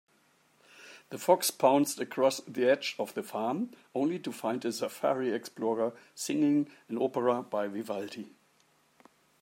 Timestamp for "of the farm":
2.97-3.69